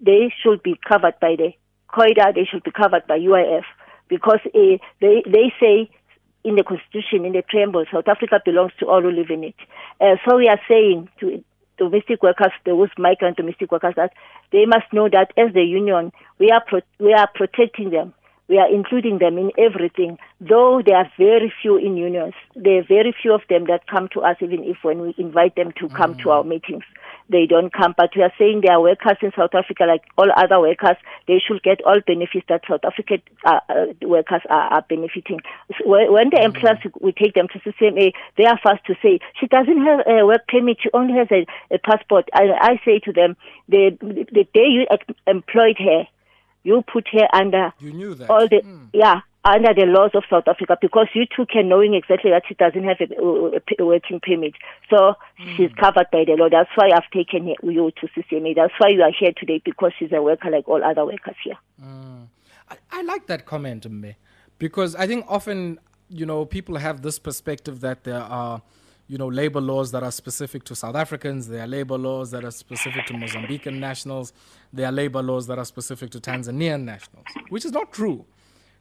they 0.00 0.32
should 0.42 0.62
be 0.62 0.78
covered 0.86 1.14
by 1.20 1.36
the 1.36 1.52
COIDA, 1.92 2.34
they 2.34 2.44
should 2.44 2.64
be 2.64 2.70
covered 2.70 3.06
by 3.06 3.18
UIF 3.18 3.64
because 4.08 4.40
uh, 4.46 4.78
they, 5.00 5.22
they 5.26 5.52
say 5.60 5.90
in 6.44 6.56
the 6.56 6.64
constitution, 6.64 7.24
in 7.24 7.32
the 7.32 7.42
preamble, 7.42 7.84
South 7.92 8.08
Africa 8.08 8.40
belongs 8.44 8.72
to 8.80 8.86
all 8.86 9.02
who 9.02 9.10
live 9.10 9.30
in 9.30 9.44
it. 9.44 9.54
Uh, 10.00 10.16
so 10.26 10.36
we 10.36 10.48
are 10.48 10.60
saying 10.68 11.08
to 11.20 11.44
domestic 11.78 12.22
workers, 12.22 12.52
those 12.64 12.90
migrant 12.98 13.36
domestic 13.36 13.72
workers, 13.72 13.94
that 13.96 14.12
they 14.52 14.66
must 14.66 14.92
know 14.92 15.08
that 15.08 15.32
as 15.36 15.52
the 15.54 15.62
union, 15.62 16.12
we 16.38 16.50
are 16.50 16.62
pro- 16.66 16.80
we 16.98 17.12
are 17.12 17.28
protecting 17.34 17.90
them. 17.90 18.14
We 18.48 18.58
are 18.58 18.72
including 18.72 19.18
them 19.18 19.36
in 19.36 19.52
everything, 19.58 20.18
though 20.40 20.80
there 20.84 20.96
are 20.96 21.12
very 21.18 21.52
few 21.60 21.76
in 21.76 21.98
unions. 21.98 22.32
There 22.56 22.78
are 22.78 22.82
very 22.82 23.14
few 23.20 23.34
of 23.34 23.42
them 23.50 23.66
that 23.66 23.86
come 23.86 24.08
to 24.14 24.22
us, 24.22 24.36
even 24.40 24.64
if 24.64 24.78
when 24.82 25.02
we 25.02 25.14
invite 25.18 25.54
them 25.54 25.72
to 25.80 25.88
come 25.90 26.14
mm. 26.14 26.22
to 26.22 26.30
our 26.30 26.44
meetings 26.44 26.84
they 27.28 27.46
don't 27.46 27.72
come. 27.72 27.94
But 27.96 28.10
we 28.16 28.22
are 28.22 28.32
saying 28.38 28.62
they 28.62 28.72
are 28.72 28.80
workers 28.80 29.16
in 29.22 29.32
South 29.36 29.54
Africa 29.54 29.84
like 29.84 30.02
all 30.16 30.28
other 30.34 30.60
workers. 30.60 30.96
They 31.26 31.38
should 31.38 31.62
get 31.62 31.84
all 31.84 32.00
benefits 32.06 32.46
that 32.48 32.62
South 32.68 32.84
African 32.84 33.22
uh, 33.44 33.60
uh, 33.68 33.86
workers 34.02 34.42
are, 34.48 34.72
are 34.72 34.84
benefiting. 34.88 35.40
So 35.78 35.88
when 35.88 36.30
the 36.30 36.42
employers, 36.42 36.78
we 37.00 37.12
take 37.12 37.34
them 37.34 37.48
to 37.48 37.60
the 37.64 37.72
CCMA, 37.72 38.12
they 38.36 38.44
are 38.44 38.58
fast 38.62 38.84
to 38.86 38.94
say, 39.02 39.20
she 39.38 39.46
doesn't 39.46 39.84
have 39.84 40.00
a 40.06 40.24
work 40.24 40.46
permit, 40.48 40.78
she 40.82 40.90
only 40.92 41.14
has 41.14 41.28
a, 41.30 41.46
a 41.74 41.78
passport. 41.78 42.28
I, 42.32 42.48
I 42.60 42.80
say 42.84 43.00
to 43.00 43.12
them, 43.12 43.36
the, 43.68 43.96
the 44.00 44.46
day 44.54 44.66
you 44.66 44.86
employed 45.26 45.76
her, 45.78 46.04
you 46.64 46.82
put 46.82 47.08
her 47.12 47.28
under 47.32 47.72
you 47.78 47.92
knew 47.92 48.14
that. 48.14 48.30
all 48.30 48.48
the, 48.48 48.62
mm. 48.62 48.88
yeah, 48.92 49.20
under 49.54 49.74
the 49.74 49.86
laws 49.86 50.10
of 50.14 50.24
South 50.28 50.46
Africa 50.46 50.76
because 50.80 51.08
you 51.14 51.24
too 51.34 51.46
can 51.46 51.68
knowing 51.68 51.94
exactly 51.94 52.30
that 52.30 52.42
she 52.48 52.54
doesn't 52.54 52.84
have 52.84 52.98
a, 53.00 53.60
a 53.78 53.84
working 53.84 54.20
permit. 54.20 54.54
So 54.90 55.14
mm. 55.40 55.56
she's 55.56 55.72
covered 55.78 56.06
by 56.12 56.24
the 56.24 56.36
law. 56.38 56.48
That's 56.50 56.70
why 56.74 56.90
I've 56.94 57.10
taken 57.10 57.48
you 57.48 57.90
to 57.90 58.08
CCMA. 58.08 58.54
That's 58.56 58.72
why 58.78 58.88
you 58.88 59.02
are 59.02 59.12
here 59.18 59.32
today 59.36 59.60
because 59.64 59.92
she's 59.98 60.12
a 60.12 60.22
worker 60.22 60.50
like 60.50 60.68
all 60.68 60.82
other 60.84 61.04
workers 61.04 61.36
here. 61.42 61.56
Mm. 61.82 62.28
I, 62.70 62.76
I, 62.92 63.02
like 63.02 63.26
that 63.26 63.46
comment, 63.46 63.88
Mme. 63.88 64.12
Because 64.58 64.94
I 64.96 65.06
think 65.06 65.24
often, 65.28 65.78
you 66.08 66.26
know, 66.26 66.44
people 66.44 66.76
have 66.76 67.02
this 67.02 67.18
perspective 67.18 67.80
that 67.80 68.04
there 68.04 68.20
are, 68.20 68.60
you 69.06 69.16
know, 69.16 69.28
labor 69.28 69.60
laws 69.60 69.92
that 69.92 70.02
are 70.02 70.10
specific 70.10 70.64
to 70.64 70.74
South 70.74 70.96
Africans, 70.96 71.48
there 71.48 71.62
are 71.62 71.66
labor 71.66 71.96
laws 71.96 72.30
that 72.32 72.44
are 72.44 72.50
specific 72.50 73.06
to 73.06 73.14
Mozambican 73.14 73.78
nationals, 73.78 74.32
there 74.72 74.86
are 74.86 74.92
labor 74.92 75.22
laws 75.22 75.46
that 75.46 75.58
are 75.58 75.64
specific 75.64 76.10
to 76.10 76.20
Tanzanian 76.20 76.82
nationals, 76.82 77.24
which 77.48 77.64
is 77.64 77.72
not 77.72 77.92
true. 77.92 78.26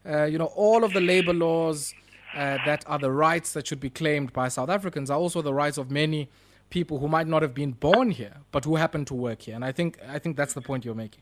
Uh, 0.08 0.24
you 0.24 0.38
know, 0.38 0.52
all 0.56 0.84
of 0.84 0.94
the 0.94 1.02
labor 1.02 1.34
laws 1.34 1.94
uh, 2.34 2.58
that 2.66 2.84
are 2.88 3.00
the 3.00 3.12
rights 3.12 3.54
that 3.54 3.68
should 3.68 3.80
be 3.80 3.90
claimed 3.90 4.32
by 4.32 4.48
South 4.48 4.70
Africans 4.70 5.10
are 5.10 5.18
also 5.18 5.42
the 5.42 5.54
rights 5.54 5.78
of 5.78 5.92
many 5.92 6.30
people 6.70 7.00
who 7.00 7.08
might 7.08 7.28
not 7.28 7.42
have 7.42 7.54
been 7.54 7.72
born 7.72 8.12
here, 8.12 8.38
but 8.52 8.66
who 8.66 8.76
happen 8.76 9.06
to 9.06 9.14
work 9.14 9.42
here. 9.44 9.56
And 9.56 9.66
I 9.66 9.72
think 9.72 10.00
I 10.08 10.20
think 10.20 10.38
that's 10.38 10.54
the 10.54 10.62
point 10.62 10.86
you're 10.86 10.96
making. 10.96 11.22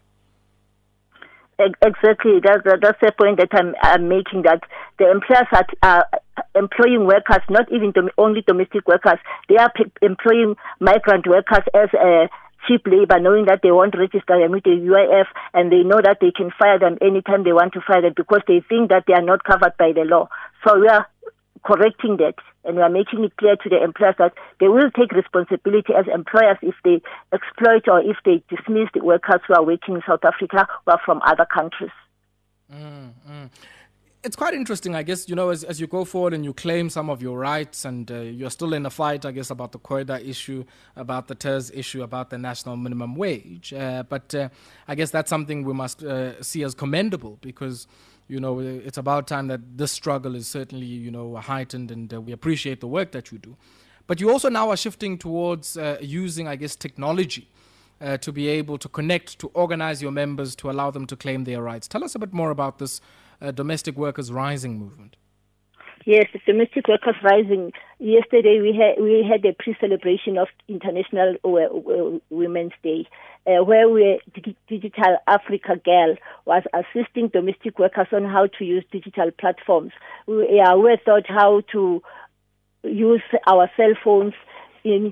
Exactly, 1.58 2.42
that's 2.44 2.63
that's 2.82 3.00
the 3.01 3.13
point 3.18 3.38
that 3.38 3.48
I'm, 3.54 3.74
I'm 3.82 4.10
making. 4.10 4.42
That 4.42 4.60
the 5.00 5.10
employers 5.10 5.48
are 5.82 6.06
uh, 6.38 6.42
employing 6.54 7.06
workers, 7.06 7.44
not 7.50 7.72
even 7.72 7.92
dom- 7.92 8.10
only 8.18 8.42
domestic 8.42 8.86
workers. 8.88 9.20
They 9.48 9.56
are 9.56 9.72
employing 10.01 10.58
migrant 10.82 11.27
workers 11.27 11.63
as 11.74 11.89
a 11.94 12.27
cheap 12.68 12.86
labor, 12.86 13.20
knowing 13.20 13.46
that 13.46 13.62
they 13.64 13.72
won't 13.72 13.98
register 13.98 14.40
them 14.40 14.52
with 14.52 14.64
the 14.64 14.72
UIF, 14.72 15.28
and 15.54 15.72
they 15.72 15.84
know 15.84 16.02
that 16.04 16.18
they 16.22 16.32
can 16.32 16.52
fire 16.58 16.80
them 16.80 16.98
anytime 17.02 17.44
they 17.44 17.54
want 17.54 17.74
to 17.74 17.82
fire 17.82 18.02
them 18.02 18.14
because 18.16 18.42
they 18.48 18.62
think 18.68 18.90
that 18.90 19.06
they 19.08 19.14
are 19.14 19.22
not 19.22 19.44
covered 19.44 19.78
by 19.78 19.92
the 19.92 20.04
law. 20.04 20.30
So 20.66 20.80
we 20.80 20.88
are 20.88 21.08
correcting 21.66 22.18
that 22.18 22.36
and 22.64 22.78
we 22.78 22.82
are 22.82 22.90
making 22.90 23.24
it 23.24 23.36
clear 23.38 23.56
to 23.56 23.70
the 23.70 23.84
employers 23.84 24.16
that 24.18 24.34
they 24.60 24.68
will 24.68 24.90
take 24.92 25.12
responsibility 25.12 25.94
as 25.98 26.06
employers 26.14 26.58
if 26.62 26.76
they 26.84 27.02
exploit 27.34 27.88
or 27.88 28.02
if 28.02 28.18
they 28.24 28.44
dismiss 28.50 28.90
the 28.94 29.04
workers 29.04 29.42
who 29.48 29.54
are 29.54 29.64
working 29.64 29.96
in 29.96 30.02
South 30.08 30.24
Africa 30.24 30.68
or 30.86 30.98
from 31.06 31.22
other 31.26 31.46
countries. 31.46 31.92
Mm, 32.72 33.14
mm. 33.30 33.50
It's 34.25 34.36
quite 34.36 34.55
interesting, 34.55 34.96
I 34.96 35.03
guess, 35.03 35.29
you 35.29 35.36
know, 35.36 35.50
as, 35.50 35.63
as 35.63 35.79
you 35.79 35.86
go 35.86 36.03
forward 36.03 36.34
and 36.34 36.44
you 36.44 36.51
claim 36.51 36.89
some 36.89 37.12
of 37.12 37.22
your 37.22 37.38
rights 37.38 37.86
and 37.86 38.10
uh, 38.10 38.22
you're 38.22 38.50
still 38.50 38.74
in 38.74 38.84
a 38.88 38.89
fight, 38.89 39.24
I 39.24 39.32
guess, 39.32 39.51
about 39.51 39.72
the 39.72 39.77
COIDA 39.77 40.27
issue, 40.27 40.65
about 40.96 41.27
the 41.27 41.36
TERS 41.36 41.70
issue, 41.70 42.01
about 42.01 42.32
the 42.32 42.39
national 42.39 42.75
minimum 42.75 43.15
wage. 43.15 43.72
Uh, 43.72 44.01
but 44.01 44.34
uh, 44.34 44.50
I 44.88 44.96
guess 44.96 45.12
that's 45.12 45.29
something 45.29 45.63
we 45.63 45.74
must 45.74 46.01
uh, 46.01 46.41
see 46.41 46.63
as 46.63 46.74
commendable 46.74 47.38
because 47.41 47.88
you 48.27 48.39
know, 48.39 48.58
it's 48.58 48.98
about 48.98 49.27
time 49.27 49.46
that 49.50 49.77
this 49.77 49.91
struggle 49.91 50.34
is 50.34 50.48
certainly, 50.48 50.88
you 50.88 51.12
know, 51.12 51.36
heightened 51.36 51.91
and 51.91 52.12
uh, 52.12 52.20
we 52.20 52.32
appreciate 52.32 52.79
the 52.79 52.88
work 52.88 53.12
that 53.12 53.32
you 53.32 53.38
do. 53.38 53.55
But 54.08 54.20
you 54.20 54.32
also 54.32 54.50
now 54.50 54.72
are 54.72 54.77
shifting 54.77 55.20
towards 55.20 55.77
uh, 55.77 56.00
using, 56.01 56.48
I 56.48 56.55
guess, 56.55 56.75
technology 56.75 57.48
uh, 58.01 58.17
to 58.17 58.32
be 58.32 58.48
able 58.48 58.79
to 58.79 58.89
connect, 58.89 59.38
to 59.39 59.51
organize 59.53 60.01
your 60.01 60.12
members, 60.12 60.55
to 60.55 60.72
allow 60.72 60.89
them 60.89 61.05
to 61.05 61.15
claim 61.15 61.44
their 61.44 61.62
rights. 61.62 61.88
Tell 61.88 62.03
us 62.03 62.15
a 62.15 62.20
bit 62.20 62.34
more 62.34 62.50
about 62.50 62.79
this 62.79 63.01
uh, 63.42 63.51
domestic 63.51 63.96
workers 63.98 64.32
rising 64.32 64.77
movement. 64.80 65.15
Yes, 66.06 66.27
domestic 66.46 66.88
workers 66.88 67.15
rising. 67.24 67.74
Yesterday 67.98 68.60
we 68.62 68.77
had 68.80 69.04
we 69.04 69.25
had 69.27 69.44
a 69.44 69.54
pre-celebration 69.54 70.38
of 70.38 70.48
International 70.68 71.36
Women's 72.30 72.74
Day, 72.84 73.08
uh, 73.48 73.63
where 73.63 73.89
we 73.89 74.20
Digital 74.68 75.18
Africa 75.27 75.77
Girl 75.84 76.15
was 76.46 76.62
assisting 76.75 77.30
domestic 77.30 77.80
workers 77.80 78.08
on 78.12 78.24
how 78.24 78.46
to 78.60 78.63
use 78.63 78.86
digital 78.92 79.32
platforms. 79.32 79.94
We, 80.27 80.62
uh, 80.63 80.77
we 80.77 80.96
thought 81.04 81.25
how 81.27 81.62
to 81.72 82.04
use 82.84 83.24
our 83.48 83.68
cell 83.75 83.94
phones 84.04 84.36
in 84.84 85.12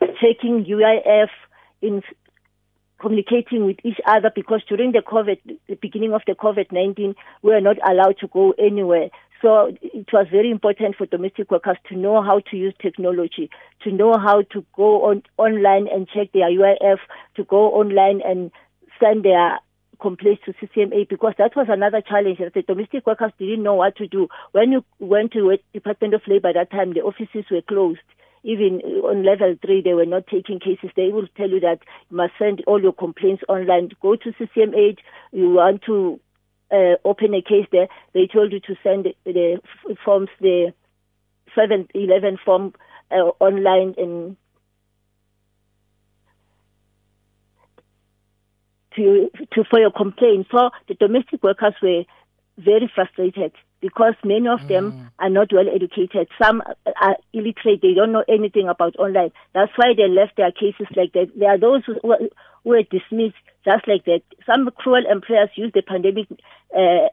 checking 0.00 0.64
UIF, 0.64 1.28
in 1.82 2.02
communicating 3.00 3.64
with 3.64 3.76
each 3.84 3.98
other 4.06 4.30
because 4.34 4.62
during 4.68 4.92
the 4.92 5.00
COVID, 5.00 5.38
the 5.68 5.74
beginning 5.76 6.12
of 6.12 6.22
the 6.26 6.34
COVID-19, 6.34 7.14
we 7.42 7.52
were 7.52 7.60
not 7.60 7.76
allowed 7.88 8.18
to 8.18 8.28
go 8.28 8.52
anywhere. 8.58 9.08
So 9.40 9.72
it 9.82 10.12
was 10.12 10.26
very 10.30 10.50
important 10.50 10.96
for 10.96 11.06
domestic 11.06 11.50
workers 11.50 11.76
to 11.88 11.96
know 11.96 12.22
how 12.22 12.40
to 12.50 12.56
use 12.56 12.74
technology, 12.82 13.50
to 13.84 13.92
know 13.92 14.18
how 14.18 14.42
to 14.52 14.64
go 14.74 15.04
on 15.04 15.22
online 15.36 15.86
and 15.86 16.08
check 16.08 16.32
their 16.32 16.50
UIF, 16.50 16.98
to 17.36 17.44
go 17.44 17.72
online 17.72 18.20
and 18.24 18.50
send 19.00 19.24
their 19.24 19.60
complaints 20.00 20.42
to 20.44 20.52
CCMA 20.54 21.08
because 21.08 21.34
that 21.38 21.54
was 21.56 21.66
another 21.68 22.00
challenge 22.00 22.38
that 22.38 22.54
the 22.54 22.62
domestic 22.62 23.06
workers 23.06 23.32
didn't 23.38 23.62
know 23.62 23.74
what 23.74 23.96
to 23.96 24.08
do. 24.08 24.28
When 24.52 24.72
you 24.72 24.84
went 24.98 25.32
to 25.32 25.40
the 25.40 25.58
Department 25.72 26.14
of 26.14 26.22
Labor 26.26 26.48
at 26.48 26.54
that 26.54 26.70
time, 26.70 26.94
the 26.94 27.00
offices 27.00 27.44
were 27.50 27.62
closed. 27.62 28.00
Even 28.44 28.80
on 29.04 29.24
level 29.24 29.56
three, 29.64 29.82
they 29.82 29.94
were 29.94 30.06
not 30.06 30.26
taking 30.26 30.60
cases. 30.60 30.90
They 30.96 31.08
will 31.08 31.26
tell 31.36 31.50
you 31.50 31.60
that 31.60 31.80
you 32.10 32.16
must 32.16 32.32
send 32.38 32.62
all 32.66 32.80
your 32.80 32.92
complaints 32.92 33.42
online. 33.48 33.90
Go 34.00 34.16
to 34.16 34.32
CCMA. 34.32 34.96
You 35.32 35.50
want 35.50 35.82
to 35.86 36.20
uh, 36.70 36.94
open 37.04 37.34
a 37.34 37.42
case 37.42 37.66
there, 37.72 37.88
they 38.14 38.26
told 38.26 38.52
you 38.52 38.60
to 38.60 38.74
send 38.82 39.06
the 39.24 39.60
forms, 40.04 40.28
the 40.40 40.72
711 41.54 42.38
form 42.44 42.74
uh, 43.10 43.30
online 43.40 43.94
and 43.96 44.36
to, 48.96 49.30
to 49.52 49.64
for 49.70 49.80
your 49.80 49.90
complaint. 49.90 50.46
So 50.50 50.70
the 50.88 50.94
domestic 50.94 51.42
workers 51.42 51.74
were 51.82 52.02
very 52.58 52.90
frustrated 52.92 53.52
because 53.80 54.14
many 54.24 54.48
of 54.48 54.66
them 54.68 54.92
mm. 54.92 55.10
are 55.18 55.30
not 55.30 55.52
well 55.52 55.68
educated. 55.72 56.28
Some 56.42 56.62
are 57.00 57.16
illiterate; 57.32 57.80
they 57.82 57.94
don't 57.94 58.12
know 58.12 58.24
anything 58.28 58.68
about 58.68 58.96
online. 58.96 59.30
That's 59.54 59.72
why 59.76 59.94
they 59.96 60.08
left 60.08 60.36
their 60.36 60.52
cases 60.52 60.86
like 60.96 61.12
that. 61.12 61.30
There 61.36 61.50
are 61.50 61.58
those 61.58 61.84
who, 61.86 61.94
who 62.02 62.28
were 62.64 62.82
dismissed 62.82 63.36
just 63.64 63.86
like 63.86 64.04
that. 64.06 64.22
Some 64.46 64.68
cruel 64.76 65.04
employers 65.10 65.50
use 65.54 65.72
the 65.74 65.82
pandemic 65.82 66.26
uh, 66.74 67.08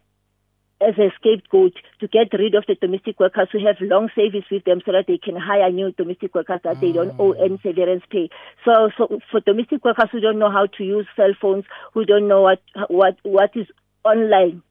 as 0.81 0.97
a 0.97 1.09
scapegoat 1.19 1.73
to 1.99 2.07
get 2.07 2.33
rid 2.37 2.55
of 2.55 2.65
the 2.67 2.75
domestic 2.75 3.19
workers 3.19 3.47
who 3.51 3.65
have 3.65 3.77
long 3.79 4.09
service 4.15 4.43
with 4.51 4.63
them 4.65 4.81
so 4.85 4.91
that 4.91 5.05
they 5.07 5.17
can 5.17 5.35
hire 5.35 5.71
new 5.71 5.91
domestic 5.91 6.35
workers 6.35 6.59
that 6.63 6.77
mm. 6.77 6.79
they 6.81 6.91
don't 6.91 7.17
owe 7.19 7.31
any 7.33 7.59
severance 7.63 8.03
pay. 8.09 8.29
So, 8.65 8.89
so 8.97 9.19
for 9.31 9.39
domestic 9.39 9.85
workers 9.85 10.09
who 10.11 10.19
don't 10.19 10.39
know 10.39 10.51
how 10.51 10.65
to 10.77 10.83
use 10.83 11.07
cell 11.15 11.33
phones, 11.39 11.65
who 11.93 12.05
don't 12.05 12.27
know 12.27 12.41
what 12.41 12.61
what 12.89 13.17
what 13.23 13.51
is 13.55 13.67
online 14.03 14.61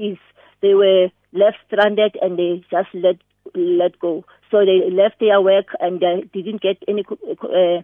is 0.00 0.18
they 0.62 0.74
were 0.74 1.08
left 1.32 1.58
stranded 1.66 2.16
and 2.20 2.38
they 2.38 2.64
just 2.70 2.88
let 2.94 3.16
let 3.54 3.98
go. 3.98 4.24
So 4.50 4.64
they 4.64 4.90
left 4.90 5.20
their 5.20 5.40
work 5.40 5.66
and 5.80 6.00
they 6.00 6.42
didn't 6.42 6.62
get 6.62 6.78
any 6.88 7.04
uh, 7.08 7.82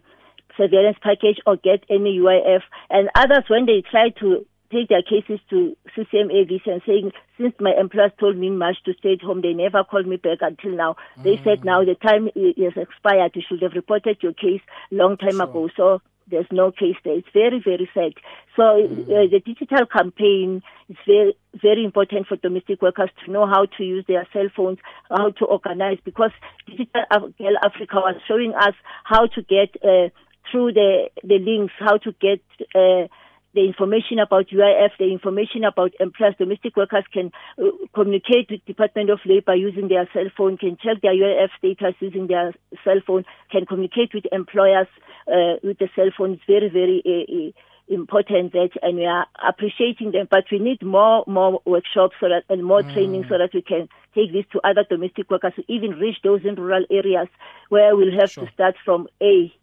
surveillance 0.57 0.97
package 1.01 1.39
or 1.45 1.55
get 1.55 1.83
any 1.89 2.19
UIF. 2.19 2.61
And 2.89 3.09
others, 3.15 3.43
when 3.47 3.65
they 3.65 3.83
tried 3.89 4.15
to 4.19 4.45
take 4.71 4.89
their 4.89 5.01
cases 5.01 5.39
to 5.49 5.77
CCMA 5.95 6.49
and 6.65 6.81
saying, 6.85 7.11
since 7.37 7.53
my 7.59 7.73
employers 7.79 8.11
told 8.19 8.37
me 8.37 8.49
much 8.49 8.75
to 8.85 8.93
stay 8.99 9.13
at 9.13 9.21
home, 9.21 9.41
they 9.41 9.53
never 9.53 9.83
called 9.83 10.07
me 10.07 10.17
back 10.17 10.39
until 10.41 10.71
now. 10.71 10.95
Mm. 11.19 11.23
They 11.23 11.41
said 11.43 11.63
now 11.63 11.85
the 11.85 11.95
time 11.95 12.27
is 12.35 12.73
expired. 12.75 13.31
You 13.35 13.43
should 13.47 13.61
have 13.61 13.73
reported 13.73 14.17
your 14.21 14.33
case 14.33 14.61
long 14.91 15.17
time 15.17 15.37
sure. 15.37 15.43
ago. 15.43 15.69
So 15.77 16.01
there's 16.29 16.47
no 16.51 16.71
case 16.71 16.97
there. 17.05 17.17
It's 17.17 17.27
very, 17.33 17.61
very 17.63 17.89
sad. 17.93 18.13
So 18.55 18.63
mm. 18.63 19.03
uh, 19.03 19.29
the 19.31 19.41
digital 19.45 19.85
campaign 19.85 20.61
is 20.89 20.97
very, 21.05 21.33
very 21.61 21.83
important 21.83 22.27
for 22.27 22.37
domestic 22.37 22.81
workers 22.81 23.09
to 23.25 23.31
know 23.31 23.45
how 23.45 23.65
to 23.77 23.83
use 23.83 24.05
their 24.07 24.27
cell 24.33 24.47
phones, 24.55 24.79
how 25.09 25.31
to 25.31 25.45
organize, 25.45 25.97
because 26.03 26.31
Digital 26.67 27.03
Girl 27.09 27.57
Africa 27.63 27.95
was 27.95 28.15
showing 28.27 28.53
us 28.55 28.73
how 29.03 29.27
to 29.27 29.41
get 29.41 29.75
uh, 29.83 30.09
through 30.51 30.73
the, 30.73 31.09
the 31.23 31.39
links, 31.39 31.73
how 31.79 31.97
to 31.97 32.11
get 32.19 32.41
uh, 32.75 33.07
the 33.53 33.65
information 33.65 34.19
about 34.19 34.49
UIF, 34.49 34.91
the 34.99 35.11
information 35.11 35.63
about 35.63 35.91
employers, 35.99 36.35
domestic 36.37 36.75
workers 36.77 37.03
can 37.11 37.31
uh, 37.57 37.71
communicate 37.95 38.51
with 38.51 38.63
Department 38.65 39.09
of 39.09 39.19
Labor 39.25 39.55
using 39.55 39.87
their 39.87 40.07
cell 40.13 40.29
phone, 40.37 40.57
can 40.57 40.77
check 40.77 41.01
their 41.01 41.13
UIF 41.13 41.49
status 41.57 41.95
using 41.99 42.27
their 42.27 42.53
cell 42.83 43.01
phone, 43.05 43.25
can 43.51 43.65
communicate 43.65 44.13
with 44.13 44.25
employers 44.31 44.87
uh, 45.27 45.57
with 45.63 45.79
the 45.79 45.89
cell 45.95 46.11
phone. 46.15 46.33
It's 46.33 46.43
very, 46.45 46.69
very 46.69 47.01
uh, 47.03 47.25
uh, 47.33 47.51
important 47.87 48.53
that, 48.53 48.69
and 48.81 48.97
we 48.97 49.05
are 49.05 49.25
appreciating 49.47 50.11
them. 50.11 50.27
But 50.29 50.45
we 50.51 50.59
need 50.59 50.81
more, 50.81 51.23
more 51.27 51.61
workshops 51.65 52.15
so 52.19 52.29
that, 52.29 52.43
and 52.49 52.63
more 52.63 52.81
mm. 52.81 52.93
training 52.93 53.25
so 53.29 53.37
that 53.37 53.51
we 53.53 53.61
can 53.61 53.87
take 54.15 54.33
this 54.33 54.45
to 54.53 54.61
other 54.63 54.85
domestic 54.89 55.29
workers, 55.29 55.53
even 55.67 55.91
reach 55.91 56.17
those 56.23 56.41
in 56.43 56.55
rural 56.55 56.85
areas 56.89 57.27
where 57.69 57.95
we'll 57.95 58.19
have 58.19 58.31
sure. 58.31 58.45
to 58.45 58.51
start 58.53 58.75
from 58.83 59.07
A 59.21 59.53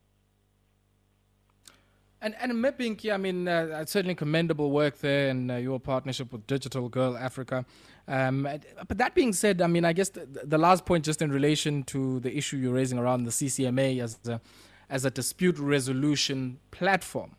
and 2.24 2.34
and 2.40 2.52
Mepinki, 2.52 3.12
I 3.12 3.18
mean, 3.18 3.46
uh, 3.46 3.84
certainly 3.84 4.14
commendable 4.14 4.70
work 4.70 4.98
there 5.00 5.28
and 5.28 5.50
uh, 5.50 5.56
your 5.56 5.78
partnership 5.78 6.32
with 6.32 6.46
Digital 6.46 6.88
Girl 6.88 7.18
Africa. 7.18 7.66
Um, 8.08 8.48
but 8.88 8.96
that 8.96 9.14
being 9.14 9.34
said, 9.34 9.60
I 9.60 9.66
mean, 9.66 9.84
I 9.84 9.92
guess 9.92 10.08
the, 10.08 10.26
the, 10.42 10.56
last 10.56 10.86
point, 10.86 11.04
just 11.04 11.20
in 11.20 11.30
relation 11.30 11.82
to 11.84 12.20
the 12.20 12.34
issue 12.34 12.56
you're 12.56 12.72
raising 12.72 12.98
around 12.98 13.24
the 13.24 13.30
CCMA 13.30 14.02
as 14.02 14.18
a, 14.26 14.40
as 14.88 15.04
a 15.04 15.10
dispute 15.10 15.58
resolution 15.58 16.58
platform. 16.70 17.36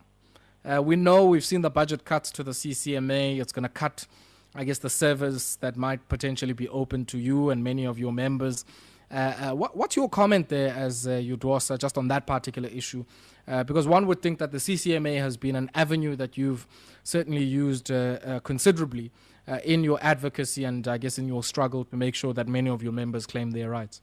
Uh, 0.65 0.81
we 0.81 0.95
know 0.95 1.25
we've 1.25 1.45
seen 1.45 1.61
the 1.61 1.69
budget 1.69 2.05
cuts 2.05 2.31
to 2.31 2.43
the 2.43 2.51
CCMA. 2.51 3.39
It's 3.39 3.51
going 3.51 3.63
to 3.63 3.69
cut, 3.69 4.07
I 4.55 4.63
guess, 4.63 4.79
the 4.79 4.89
servers 4.89 5.57
that 5.57 5.77
might 5.77 6.07
potentially 6.09 6.53
be 6.53 6.67
open 6.69 7.05
to 7.05 7.19
you 7.19 7.51
and 7.51 7.63
many 7.63 7.85
of 7.85 7.99
your 7.99 8.11
members. 8.11 8.65
Uh, 9.11 9.13
uh, 9.13 9.51
what, 9.53 9.77
what's 9.77 9.95
your 9.95 10.09
comment 10.09 10.49
there 10.49 10.73
as 10.73 11.05
uh, 11.05 11.11
UDWOSA 11.11 11.77
just 11.77 11.97
on 11.99 12.07
that 12.07 12.25
particular 12.25 12.67
issue? 12.69 13.05
Uh, 13.47 13.63
because 13.63 13.87
one 13.87 14.07
would 14.07 14.23
think 14.23 14.39
that 14.39 14.51
the 14.51 14.57
CCMA 14.57 15.19
has 15.19 15.37
been 15.37 15.55
an 15.55 15.69
avenue 15.75 16.15
that 16.15 16.35
you've 16.35 16.65
certainly 17.03 17.43
used 17.43 17.91
uh, 17.91 18.17
uh, 18.25 18.39
considerably 18.39 19.11
in 19.63 19.83
your 19.83 19.99
advocacy 20.01 20.63
and 20.63 20.87
I 20.87 20.97
guess 20.97 21.19
in 21.19 21.27
your 21.27 21.43
struggle 21.43 21.85
to 21.85 21.95
make 21.95 22.15
sure 22.15 22.33
that 22.33 22.47
many 22.47 22.67
of 22.67 22.81
your 22.81 22.91
members 22.91 23.27
claim 23.27 23.51
their 23.51 23.69
rights? 23.69 24.01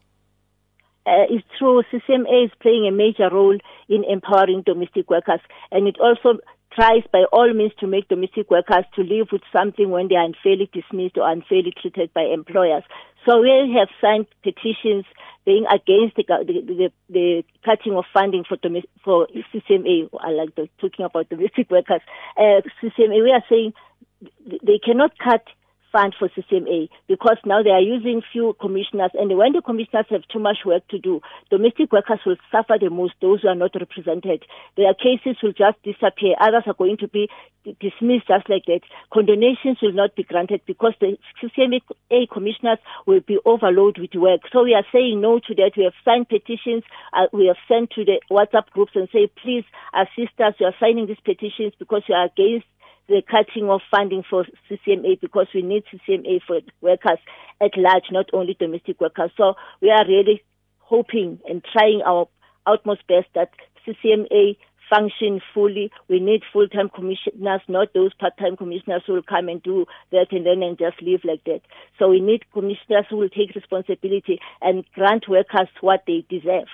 Uh, 1.04 1.26
it's 1.28 1.44
true, 1.58 1.82
CCMA 1.92 2.44
is 2.44 2.50
playing 2.60 2.86
a 2.86 2.92
major 2.92 3.28
role 3.28 3.58
in 3.88 4.04
empowering 4.04 4.62
domestic 4.64 5.10
workers, 5.10 5.40
and 5.72 5.88
it 5.88 5.98
also 5.98 6.38
tries 6.74 7.02
by 7.12 7.24
all 7.32 7.52
means 7.52 7.72
to 7.80 7.86
make 7.86 8.08
domestic 8.08 8.50
workers 8.50 8.84
to 8.94 9.02
live 9.02 9.28
with 9.32 9.42
something 9.52 9.90
when 9.90 10.08
they 10.08 10.16
are 10.16 10.24
unfairly 10.24 10.70
dismissed 10.72 11.16
or 11.16 11.30
unfairly 11.30 11.72
treated 11.80 12.12
by 12.14 12.22
employers. 12.22 12.82
So 13.26 13.40
we 13.40 13.74
have 13.78 13.88
signed 14.00 14.26
petitions 14.42 15.04
being 15.44 15.64
against 15.66 16.16
the, 16.16 16.24
the, 16.26 16.60
the, 16.62 16.92
the 17.10 17.44
cutting 17.64 17.94
of 17.94 18.04
funding 18.12 18.44
for 18.48 18.56
domestic, 18.56 18.90
for 19.04 19.28
CCMA. 19.54 20.08
I 20.18 20.30
like 20.30 20.54
the, 20.54 20.68
talking 20.80 21.04
about 21.04 21.28
domestic 21.28 21.70
workers. 21.70 22.00
Uh, 22.36 22.62
CCMA, 22.82 23.22
we 23.22 23.32
are 23.32 23.44
saying 23.48 23.72
they 24.62 24.78
cannot 24.84 25.12
cut 25.18 25.44
fund 25.92 26.14
for 26.18 26.28
CCMA 26.30 26.88
because 27.06 27.36
now 27.44 27.62
they 27.62 27.70
are 27.70 27.80
using 27.80 28.22
few 28.32 28.56
commissioners 28.60 29.10
and 29.14 29.36
when 29.36 29.52
the 29.52 29.62
commissioners 29.62 30.06
have 30.10 30.22
too 30.32 30.38
much 30.40 30.58
work 30.64 30.86
to 30.88 30.98
do, 30.98 31.20
domestic 31.50 31.92
workers 31.92 32.20
will 32.26 32.36
suffer 32.50 32.74
the 32.80 32.90
most, 32.90 33.14
those 33.20 33.42
who 33.42 33.48
are 33.48 33.54
not 33.54 33.72
represented. 33.78 34.44
Their 34.76 34.94
cases 34.94 35.36
will 35.42 35.52
just 35.52 35.82
disappear. 35.84 36.34
Others 36.40 36.64
are 36.66 36.74
going 36.74 36.96
to 36.98 37.08
be 37.08 37.28
dismissed 37.64 38.26
just 38.26 38.48
like 38.48 38.64
that. 38.66 38.80
Condonations 39.12 39.78
will 39.82 39.92
not 39.92 40.16
be 40.16 40.24
granted 40.24 40.62
because 40.66 40.94
the 41.00 41.16
CCMA 41.40 41.80
commissioners 42.32 42.78
will 43.06 43.20
be 43.20 43.38
overloaded 43.44 44.00
with 44.00 44.14
work. 44.20 44.40
So 44.52 44.64
we 44.64 44.74
are 44.74 44.86
saying 44.92 45.20
no 45.20 45.38
to 45.38 45.54
that. 45.56 45.72
We 45.76 45.84
have 45.84 45.94
signed 46.04 46.28
petitions. 46.28 46.82
Uh, 47.12 47.26
we 47.32 47.46
have 47.46 47.60
sent 47.68 47.90
to 47.90 48.04
the 48.04 48.20
WhatsApp 48.30 48.70
groups 48.70 48.92
and 48.94 49.08
say, 49.12 49.30
please 49.42 49.64
assist 49.94 50.40
us. 50.40 50.54
You 50.58 50.66
are 50.66 50.74
signing 50.80 51.06
these 51.06 51.22
petitions 51.24 51.74
because 51.78 52.02
you 52.08 52.14
are 52.14 52.26
against 52.26 52.66
the 53.08 53.22
cutting 53.28 53.68
of 53.68 53.80
funding 53.90 54.22
for 54.28 54.46
CCMA 54.70 55.20
because 55.20 55.46
we 55.54 55.62
need 55.62 55.84
CCMA 55.92 56.40
for 56.46 56.60
workers 56.80 57.18
at 57.60 57.76
large, 57.76 58.04
not 58.10 58.26
only 58.32 58.54
domestic 58.58 59.00
workers. 59.00 59.30
So 59.36 59.54
we 59.80 59.90
are 59.90 60.06
really 60.06 60.42
hoping 60.78 61.40
and 61.48 61.64
trying 61.72 62.02
our 62.06 62.28
utmost 62.66 63.06
best 63.06 63.26
that 63.34 63.50
CCMA 63.86 64.56
function 64.88 65.40
fully. 65.54 65.90
We 66.08 66.20
need 66.20 66.42
full-time 66.52 66.90
commissioners, 66.94 67.62
not 67.68 67.94
those 67.94 68.12
part-time 68.14 68.56
commissioners 68.56 69.02
who 69.06 69.14
will 69.14 69.22
come 69.22 69.48
and 69.48 69.62
do 69.62 69.86
that 70.10 70.26
and 70.30 70.44
then 70.44 70.62
and 70.62 70.78
just 70.78 71.00
leave 71.00 71.24
like 71.24 71.44
that. 71.44 71.62
So 71.98 72.08
we 72.08 72.20
need 72.20 72.42
commissioners 72.52 73.06
who 73.08 73.16
will 73.16 73.30
take 73.30 73.54
responsibility 73.54 74.40
and 74.60 74.84
grant 74.94 75.28
workers 75.28 75.68
what 75.80 76.04
they 76.06 76.24
deserve. 76.28 76.68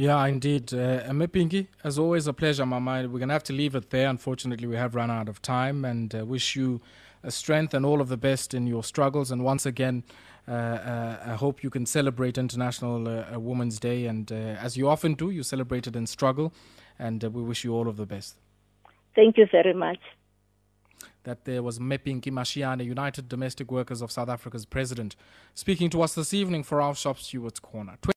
Yeah, 0.00 0.24
indeed. 0.24 0.72
Uh, 0.72 1.02
Mepinki, 1.10 1.66
as 1.84 1.98
always, 1.98 2.26
a 2.26 2.32
pleasure, 2.32 2.64
Mama. 2.64 3.02
We're 3.02 3.18
going 3.18 3.28
to 3.28 3.34
have 3.34 3.44
to 3.44 3.52
leave 3.52 3.74
it 3.74 3.90
there. 3.90 4.08
Unfortunately, 4.08 4.66
we 4.66 4.76
have 4.76 4.94
run 4.94 5.10
out 5.10 5.28
of 5.28 5.42
time 5.42 5.84
and 5.84 6.14
uh, 6.14 6.24
wish 6.24 6.56
you 6.56 6.80
uh, 7.22 7.28
strength 7.28 7.74
and 7.74 7.84
all 7.84 8.00
of 8.00 8.08
the 8.08 8.16
best 8.16 8.54
in 8.54 8.66
your 8.66 8.82
struggles. 8.82 9.30
And 9.30 9.44
once 9.44 9.66
again, 9.66 10.04
uh, 10.48 10.52
uh, 10.52 11.22
I 11.26 11.34
hope 11.34 11.62
you 11.62 11.68
can 11.68 11.84
celebrate 11.84 12.38
International 12.38 13.06
uh, 13.06 13.38
Women's 13.38 13.78
Day. 13.78 14.06
And 14.06 14.32
as 14.32 14.74
you 14.74 14.88
often 14.88 15.12
do, 15.12 15.28
you 15.28 15.42
celebrate 15.42 15.86
it 15.86 15.94
in 15.94 16.06
struggle. 16.06 16.54
And 16.98 17.22
we 17.22 17.42
wish 17.42 17.62
you 17.62 17.74
all 17.74 17.86
of 17.86 17.98
the 17.98 18.06
best. 18.06 18.38
Thank 19.14 19.36
you 19.36 19.46
very 19.52 19.74
much. 19.74 19.98
That 21.24 21.44
there 21.44 21.62
was 21.62 21.78
Mepinki 21.78 22.32
Mashiane, 22.32 22.82
United 22.82 23.28
Domestic 23.28 23.70
Workers 23.70 24.00
of 24.00 24.10
South 24.10 24.30
Africa's 24.30 24.64
president, 24.64 25.14
speaking 25.52 25.90
to 25.90 26.00
us 26.00 26.14
this 26.14 26.32
evening 26.32 26.62
for 26.62 26.80
our 26.80 26.94
Shop 26.94 27.18
Stewards 27.18 27.60
Corner. 27.60 27.98